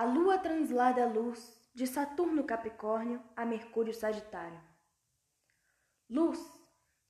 A 0.00 0.04
lua 0.04 0.38
translada 0.38 1.04
a 1.04 1.06
luz 1.06 1.62
de 1.74 1.86
Saturno 1.86 2.42
Capricórnio 2.42 3.22
a 3.36 3.44
Mercúrio 3.44 3.92
Sagitário. 3.92 4.58
Luz, 6.08 6.40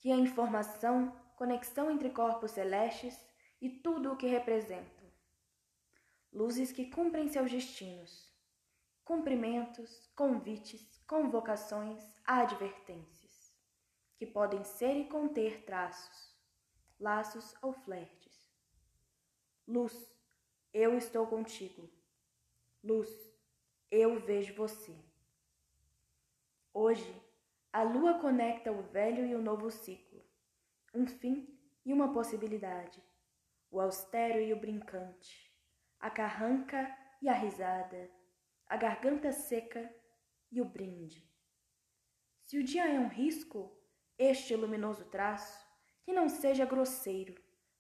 que 0.00 0.10
é 0.10 0.16
informação, 0.16 1.16
conexão 1.36 1.88
entre 1.88 2.10
corpos 2.10 2.50
celestes 2.50 3.16
e 3.60 3.70
tudo 3.70 4.12
o 4.12 4.16
que 4.16 4.26
representam. 4.26 5.08
Luzes 6.32 6.72
que 6.72 6.90
cumprem 6.90 7.28
seus 7.28 7.48
destinos, 7.48 8.28
cumprimentos, 9.04 10.10
convites, 10.16 11.00
convocações, 11.06 12.02
advertências, 12.24 13.54
que 14.16 14.26
podem 14.26 14.64
ser 14.64 14.96
e 14.96 15.04
conter 15.04 15.64
traços, 15.64 16.36
laços 16.98 17.54
ou 17.62 17.72
flertes. 17.72 18.52
Luz, 19.64 20.12
eu 20.74 20.98
estou 20.98 21.24
contigo. 21.28 21.99
Luz, 22.82 23.10
eu 23.90 24.18
vejo 24.20 24.54
você. 24.54 24.96
Hoje, 26.72 27.14
a 27.70 27.82
lua 27.82 28.18
conecta 28.18 28.72
o 28.72 28.80
velho 28.80 29.26
e 29.26 29.34
o 29.34 29.42
novo 29.42 29.70
ciclo, 29.70 30.24
um 30.94 31.06
fim 31.06 31.60
e 31.84 31.92
uma 31.92 32.10
possibilidade, 32.10 33.04
o 33.70 33.78
austero 33.78 34.40
e 34.40 34.50
o 34.54 34.58
brincante, 34.58 35.54
a 35.98 36.08
carranca 36.08 36.90
e 37.20 37.28
a 37.28 37.34
risada, 37.34 38.10
a 38.66 38.78
garganta 38.78 39.30
seca 39.30 39.94
e 40.50 40.58
o 40.62 40.64
brinde. 40.64 41.30
Se 42.44 42.56
o 42.56 42.64
dia 42.64 42.88
é 42.88 42.98
um 42.98 43.08
risco, 43.08 43.78
este 44.16 44.56
luminoso 44.56 45.04
traço, 45.10 45.68
que 46.02 46.14
não 46.14 46.30
seja 46.30 46.64
grosseiro, 46.64 47.34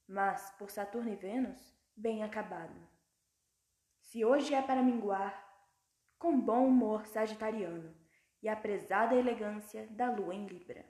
mas, 0.06 0.50
por 0.58 0.70
Saturno 0.70 1.10
e 1.10 1.16
Vênus, 1.16 1.74
bem 1.96 2.22
acabado. 2.22 2.99
Se 4.10 4.24
hoje 4.24 4.52
é 4.52 4.60
para 4.60 4.82
minguar, 4.82 5.32
com 6.18 6.40
bom 6.40 6.66
humor 6.66 7.06
sagitariano 7.06 7.94
e 8.42 8.48
a 8.48 8.56
prezada 8.56 9.14
elegância 9.14 9.86
da 9.86 10.10
lua 10.10 10.34
em 10.34 10.46
Libra. 10.46 10.84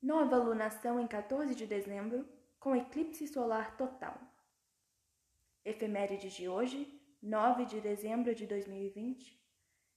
Nova 0.00 0.38
lunação 0.38 0.98
em 0.98 1.06
14 1.06 1.54
de 1.54 1.66
dezembro, 1.66 2.26
com 2.58 2.74
eclipse 2.74 3.28
solar 3.28 3.76
total. 3.76 4.18
Efemérides 5.66 6.32
de 6.32 6.48
hoje, 6.48 6.98
9 7.20 7.66
de 7.66 7.78
dezembro 7.78 8.34
de 8.34 8.46
2020, 8.46 9.38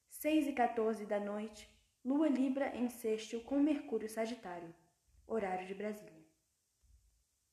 6 0.10 0.48
e 0.48 0.52
14 0.52 1.06
da 1.06 1.18
noite, 1.18 1.66
Lua 2.04 2.28
Libra 2.28 2.76
em 2.76 2.90
sexto 2.90 3.40
com 3.40 3.58
Mercúrio 3.58 4.10
Sagitário, 4.10 4.76
horário 5.26 5.66
de 5.66 5.74
Brasília. 5.74 6.26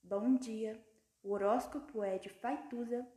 Bom 0.02 0.34
dia, 0.34 0.84
o 1.22 1.30
horóscopo 1.30 2.02
é 2.02 2.18
de 2.18 2.28
Faituza 2.28 3.06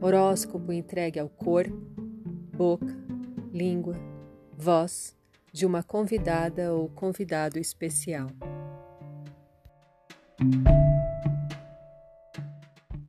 Horóscopo 0.00 0.72
entregue 0.72 1.18
ao 1.18 1.28
corpo, 1.28 1.76
boca, 2.56 2.94
língua, 3.52 3.96
voz 4.56 5.16
de 5.52 5.64
uma 5.64 5.82
convidada 5.82 6.72
ou 6.72 6.88
convidado 6.90 7.58
especial. 7.58 8.28